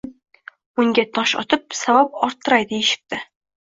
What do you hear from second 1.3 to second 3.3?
otib savob orttiray deyishipti.